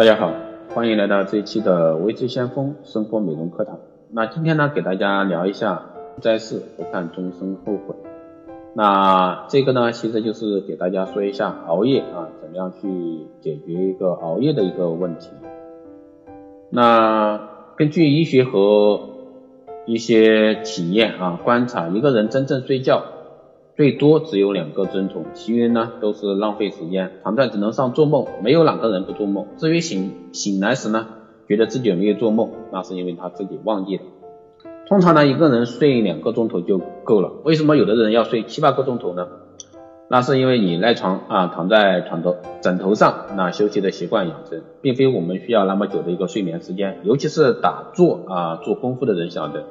[0.00, 0.32] 大家好，
[0.70, 3.78] 欢迎来到这一期的微知先锋生活美容课堂。
[4.10, 5.82] 那今天呢，给大家聊一下
[6.22, 7.94] 在世不看终身后悔。
[8.72, 15.28] 那这个呢，其实就是给大家说一下熬夜啊，怎么样去解决一个熬夜的一个问题。
[16.70, 17.38] 那
[17.76, 19.00] 根据医学和
[19.84, 23.02] 一些体验啊，观察一个人真正睡觉。
[23.80, 29.46] 最多只有两个钟头，其余呢都是浪费时间，躺在枕头上做梦，没有哪个人不做梦。
[29.56, 31.06] 至于醒醒来时呢，
[31.48, 34.02] 觉得自己没有做梦，那是因为他自己忘记了。
[34.86, 37.32] 通常呢，一个人睡两个钟头就够了。
[37.42, 39.26] 为什么有的人要睡七八个钟头呢？
[40.10, 46.98] 那是因为你赖床啊，躺在床头枕头上，那休息的习惯养成，并非我们需要那么久的一个睡眠时间。
[47.04, 49.64] 尤其是打坐啊做功夫的人晓得，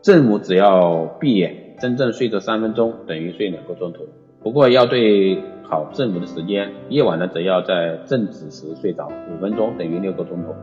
[0.00, 1.64] 正午只要闭眼。
[1.80, 4.00] 真正睡着三分钟等于睡两个钟头，
[4.42, 10.54] 不过要对好正午的时间，夜晚呢则要在正子时睡着五分钟等于六个钟头。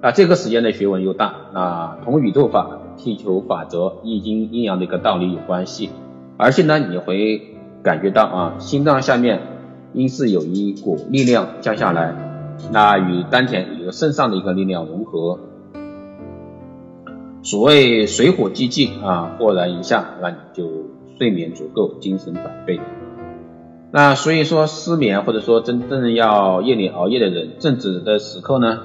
[0.00, 5.90] 那，这个时间的学问又大，那同宇宙法、地球法则、易经阴阳的一个道理有关系。
[6.38, 7.40] 而且呢，你会
[7.82, 9.40] 感觉到啊，心脏下面
[9.92, 12.14] 应是有一股力量降下来，
[12.72, 15.38] 那与丹田与肾上的一个力量融合。
[17.42, 20.64] 所谓水火既济啊，豁然一下，那你就
[21.18, 22.80] 睡眠足够，精神百倍。
[23.90, 28.78] 那所以说失眠或者说真正要夜里熬夜的人，正子的时刻呢，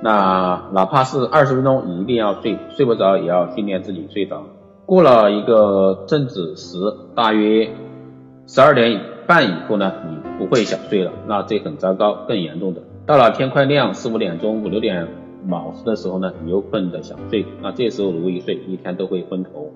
[0.00, 4.44] 那哪怕是二十分钟，你一定要睡，睡不着也要训练自己睡着。
[4.86, 6.78] 过了一个正子时，
[7.16, 7.68] 大约
[8.46, 12.24] 十二点半以后呢，你不会想睡了，那这很糟糕。
[12.28, 15.08] 更严重的，到了天快亮，四五点钟、五六点。
[15.46, 19.72] 卯时的时候呢，你又困得想睡，那这时候如果一睡，一天都会昏头。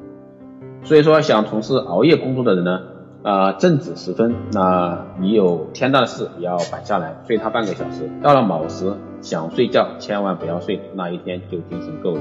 [0.82, 2.80] 所以说，想从事熬夜工作的人呢，
[3.22, 8.10] 啊，正子时分，那你有天大的事也要摆下来，睡他半个小时。
[8.22, 12.20] 到了卯时，想睡觉千万不要睡，那一天就精神够了。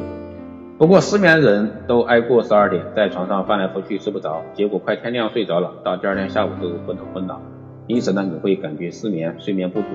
[0.77, 7.41] 不过失眠人都挨过十二点，在床上翻来覆去睡不着，结果快天亮睡着了，到第二天下午都昏头昏脑。
[7.87, 9.87] 因此呢，你会感觉失眠、睡眠不足，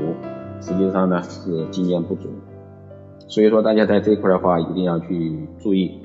[0.60, 2.28] 实际上呢是经验不足。
[3.26, 6.00] 所以说，大家在这一块的话，一定要去注意。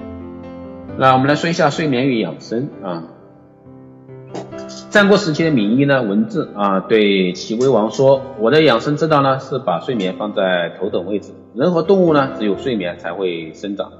[0.98, 3.04] 那我们来说一下睡眠与养生啊。
[4.90, 11.34] 战国时期的名医呢，文治啊，对齐威王说：“我的养生之道呢，是把睡眠放在头等位置。
[11.56, 13.92] 人和动物呢，只有睡眠才会生长。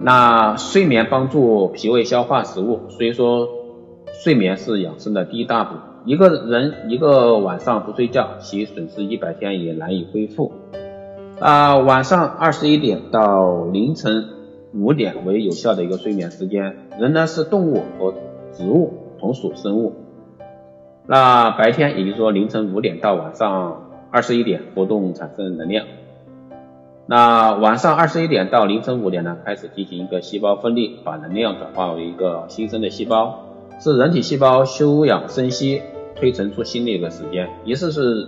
[0.00, 3.48] 那睡眠帮助脾胃消化食物，所以说
[4.22, 5.76] 睡眠是养生的第一大步。
[6.06, 10.52] 一个人一个晚上不睡觉，其损失一百天也难以恢复。”
[11.38, 14.30] 啊，晚上二十一点到凌晨
[14.72, 16.88] 五点为有效的一个睡眠时间。
[16.98, 18.14] 人呢是动物和
[18.54, 19.92] 植物同属生物。
[21.06, 25.84] 那白天，也就是说凌晨五点到晚上二十一点活动产生能量。
[27.04, 33.44] 那晚上二十一点到凌晨五点呢，开始进行一个细胞分裂，把能量转化为一个新生的细胞，
[33.78, 35.82] 是人体细胞休养生息、
[36.14, 38.26] 推陈出新的一个时间，也是是。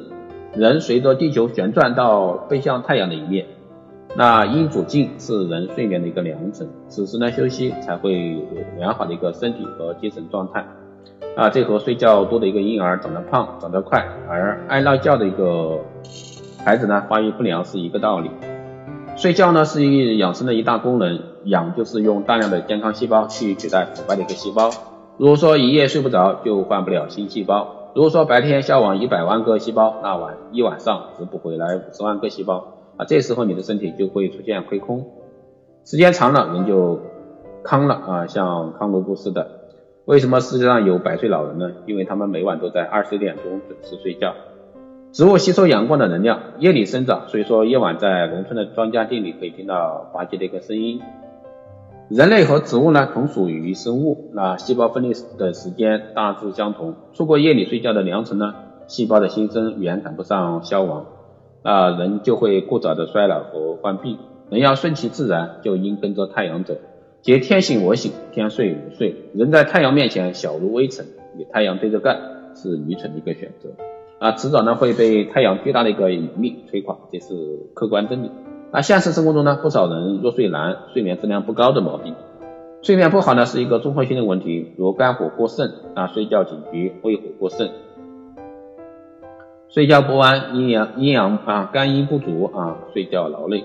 [0.54, 3.46] 人随着地球旋转到背向太阳的一面，
[4.16, 8.40] 那阴主静是人睡眠的一个良辰，此时呢休息才会有
[8.78, 10.66] 良好的一个身体和精神状态。
[11.36, 15.78] 啊，这和睡觉多的一个婴儿长得胖、长得快，而爱闹觉的一个
[16.64, 18.30] 孩子呢发育不良是一个道理。
[19.14, 24.70] 睡觉呢是一养生的一大功能，养就是用大量的健康细胞去取代腐败的一个细胞。
[25.16, 27.77] 如果说一夜睡不着，就换不了新细胞。
[27.98, 35.04] 如果说白天消亡一百万个细胞，那晚一晚上只补回来五十万个细胞啊，这时候你的身体就会出现亏空，
[35.84, 37.00] 时间长了人就
[37.64, 39.48] 康了啊，像康罗布似的。
[40.04, 41.72] 为什么世界上有百岁老人呢？
[41.86, 44.32] 因为他们每晚都在二十点钟准时睡觉。
[45.10, 51.02] 植物吸收阳光的能量，夜里生长，所以说夜晚在农村的庄稼地里可以听到滑稽的一个声音。
[52.08, 56.94] 人类和植物呢同属于生物，那细胞分裂的时间大致相同。
[57.12, 58.54] 错过夜里睡觉的良辰呢，
[58.86, 61.04] 细胞的新生远赶不上消亡，
[61.62, 64.16] 那人就会过早的衰老和患病。
[64.48, 66.76] 人要顺其自然，就应跟着太阳走。
[67.20, 69.14] 皆天醒我醒，天睡我睡。
[69.34, 71.04] 人在太阳面前小如微尘，
[71.36, 72.18] 与太阳对着干
[72.54, 73.68] 是愚蠢的一个选择。
[74.18, 77.34] 啊，迟早呢会被太阳巨大的一个引力推垮，这是
[77.74, 78.30] 客观真理。
[78.70, 82.14] 那现实生活中呢，不少人入睡难、睡眠质量不高的毛病。
[82.82, 87.70] 睡眠不好呢，是一个综合性的问题，如肝火过盛啊，睡觉警局；胃火过盛，
[89.68, 93.64] 睡觉不安，阴阳阴阳啊，肝阴不足啊，睡觉劳累。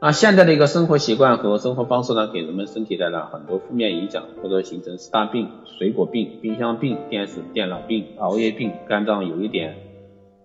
[0.00, 9.76] 那现在的一个生活习惯和生活方式呢，给人们身体带来很多负面影响，或者形成四大病：水果病、冰箱病、电视电脑病、熬夜病、肝脏有一点。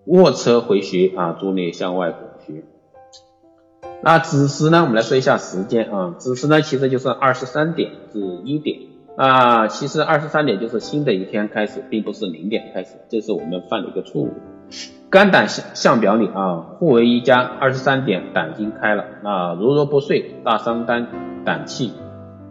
[0.06, 2.29] 卧车回血啊，助力向外拱穴。
[4.02, 8.80] 那子时呢，我们来说一下时间啊，子时呢其实就是二十三点至一点
[9.18, 14.34] 啊，其实二十三点就是新的一天开始，并不是零点开始，这是我们犯的一个错误。
[15.10, 17.42] 肝胆相相表里啊，互为一家。
[17.42, 21.08] 二十三点胆经开了，那如若不睡，大伤肝
[21.44, 21.92] 胆气。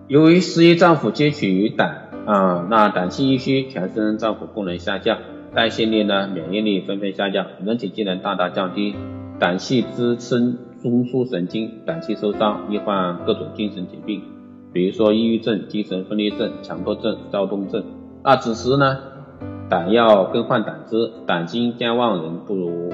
[0.07, 5.19] 由于十一脏腑皆取于胆啊，那胆气一虚，全身脏腑功能下降，
[5.55, 8.95] 代谢力呢，免疫力纷纷下降，人体机能大大降低。
[9.39, 14.23] 胆气支撑中枢神经，胆气受伤，易患各种精神疾病，
[14.73, 17.85] 比如说抑郁症、精神分裂症、强迫症、躁动症。
[18.25, 18.97] 那此时呢？
[19.71, 22.91] 胆要更换胆汁，胆经健忘人不如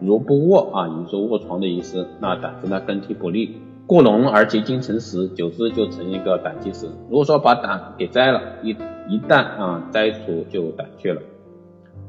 [0.00, 2.08] 如不卧啊，也就卧床的意思。
[2.20, 6.88] 那胆汁呢更替不利，过浓而结晶成石，久之就成一个胆结石。
[7.08, 8.70] 如果说把胆给摘了，一
[9.08, 11.22] 一旦啊摘除就胆怯了，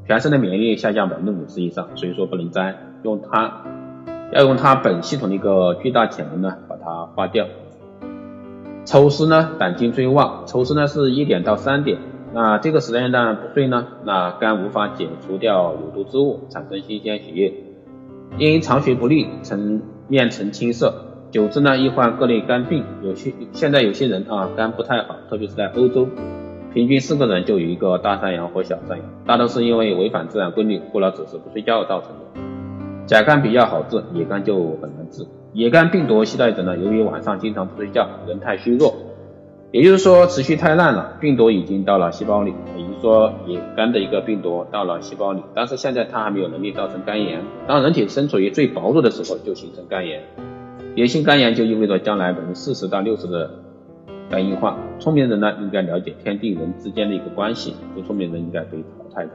[0.08, 3.62] 全身的免疫力下降百分之五十以上，所以说不能摘，用它
[4.32, 7.46] 要用它本系统的一个巨大潜能呢把它化掉。
[8.84, 11.98] 丑时呢胆经最旺，丑时呢是一点到三点。
[12.32, 17.54] 那这个时间段不睡呢，那肝无法解除掉有毒之物，产生新鲜血液，
[18.36, 20.92] 因藏血不利，呈面呈青色，
[21.30, 22.84] 久之呢易患各类肝病。
[23.02, 26.06] 有些现在有些人啊肝不太好，特别是在欧洲，
[26.74, 32.55] 平均四个人就有一个大三阳或小三阳，大都是因为违反自然规律，过了子时不睡觉造成的。
[33.06, 35.24] 甲肝比较好治，乙肝就很难治。
[35.52, 38.94] 乙肝病毒携带者呢，由于晚上经常不睡觉，人太虚弱。
[39.72, 47.40] 也就是说，持续太烂了，病毒已经到了细胞里，也就是说，乙肝的一个病毒到了细胞里，但是现在它还没有能力造成肝炎。
[47.66, 50.22] 当人体身处于最薄弱的时候，就形成肝炎。
[50.94, 53.50] 炎性肝炎就意味着将来百分之四十到六十的
[54.30, 54.78] 肝硬化。
[54.98, 59.30] 聪明人呢，应该了解天地人之间的一个关系，不聪明人应该被淘汰的。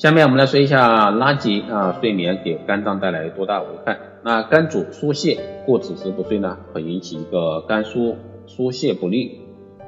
[0.00, 3.98] 下面我们来说一下垃圾啊，睡眠给肝脏带来多大危害？
[4.24, 8.16] 那肝主疏泄，故此时不睡呢，可引起一个肝疏
[8.46, 9.42] 疏泄不利，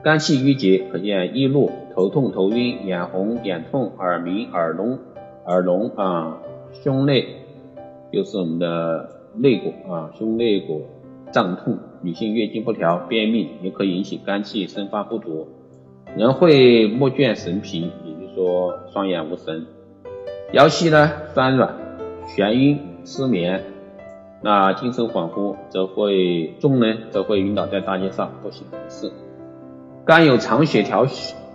[0.05, 4.99] 肝气郁结，可见易怒、头痛、头晕、眼红、眼痛、耳鸣、耳聋、
[5.47, 6.43] 耳聋啊，
[6.73, 7.25] 胸内
[8.12, 9.08] 就是我们的
[9.38, 10.82] 肋骨啊，胸肋骨
[11.31, 15.49] 胀痛，女性月经不调、便秘也可以引起肝气生发不足，
[16.15, 19.65] 人会目眩神疲，也就是说双眼无神。
[20.52, 21.75] 腰膝呢酸软、
[22.26, 23.64] 眩晕、失眠，
[24.43, 29.10] 那精神恍惚，则会重呢，则会晕倒在大街上不省人事。
[30.04, 31.06] 肝有藏血调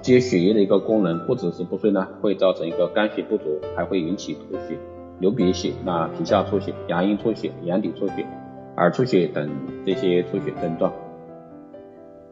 [0.01, 4.75] 节血液的一个功能，不只是不睡呢，会造成一个肝血不足，还会引起吐血、
[5.19, 8.25] 流鼻血、那皮下出血、牙龈出血、眼底出血、
[8.77, 9.47] 耳出血等
[9.85, 10.91] 这些出血症状。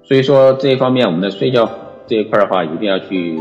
[0.02, 1.70] 所以说这一方面，我们的睡觉
[2.08, 3.38] 这一块的话，一定要去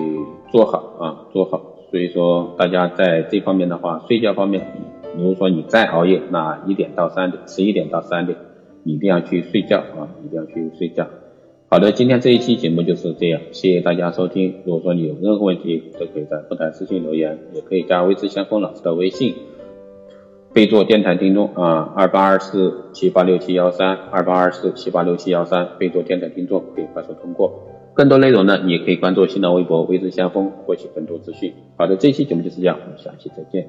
[0.52, 1.73] 做好啊，做好。
[1.94, 4.66] 所以说，大家在这方面的话，睡觉方面，
[5.16, 8.36] 比如说你再熬夜，那一点到三点，十一点到三点，
[8.82, 11.06] 一定要去睡觉啊，一定要去睡觉。
[11.70, 14.56] 好的，今天这一期节目就是这样，谢谢大家收听。
[14.64, 19.32] 如果说你有任何问题，都可以在后台私信留言，也可以加微知先锋老师的微信，
[20.52, 27.52] 备注电台听众啊，二八二四七八六七幺三，二八二四七八六七幺三，备注电台听众可以快速通过。
[27.94, 31.54] 更多内容呢，你可以关注新浪微博“微知先锋”获取更多资讯。
[31.76, 33.68] 好的，这期节目就是这样，我们下期再见。